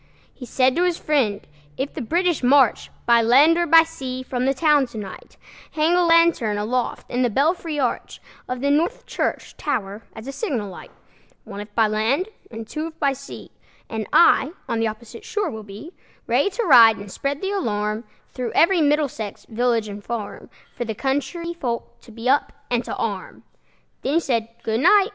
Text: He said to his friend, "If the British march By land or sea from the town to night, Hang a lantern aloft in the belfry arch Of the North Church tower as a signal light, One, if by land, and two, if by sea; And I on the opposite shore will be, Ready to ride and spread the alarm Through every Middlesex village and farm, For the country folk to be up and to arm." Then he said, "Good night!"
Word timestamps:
He 0.33 0.47
said 0.47 0.75
to 0.75 0.83
his 0.83 0.97
friend, 0.97 1.45
"If 1.77 1.93
the 1.93 2.01
British 2.01 2.41
march 2.41 2.89
By 3.05 3.21
land 3.21 3.55
or 3.55 3.69
sea 3.85 4.23
from 4.23 4.47
the 4.47 4.53
town 4.55 4.87
to 4.87 4.97
night, 4.97 5.37
Hang 5.73 5.93
a 5.93 6.03
lantern 6.03 6.57
aloft 6.57 7.11
in 7.11 7.21
the 7.21 7.29
belfry 7.29 7.77
arch 7.79 8.19
Of 8.49 8.61
the 8.61 8.71
North 8.71 9.05
Church 9.05 9.55
tower 9.57 10.01
as 10.13 10.25
a 10.25 10.31
signal 10.31 10.71
light, 10.71 10.89
One, 11.43 11.59
if 11.61 11.75
by 11.75 11.85
land, 11.87 12.29
and 12.49 12.67
two, 12.67 12.87
if 12.87 12.97
by 12.97 13.13
sea; 13.13 13.51
And 13.91 14.07
I 14.11 14.53
on 14.67 14.79
the 14.79 14.87
opposite 14.87 15.23
shore 15.23 15.51
will 15.51 15.61
be, 15.61 15.93
Ready 16.25 16.49
to 16.49 16.63
ride 16.63 16.97
and 16.97 17.11
spread 17.11 17.39
the 17.39 17.51
alarm 17.51 18.03
Through 18.31 18.53
every 18.53 18.81
Middlesex 18.81 19.45
village 19.49 19.87
and 19.87 20.03
farm, 20.03 20.49
For 20.75 20.83
the 20.83 20.95
country 20.95 21.53
folk 21.53 22.01
to 22.01 22.11
be 22.11 22.27
up 22.27 22.51
and 22.71 22.83
to 22.85 22.95
arm." 22.95 23.43
Then 24.01 24.13
he 24.15 24.19
said, 24.19 24.47
"Good 24.63 24.79
night!" 24.79 25.09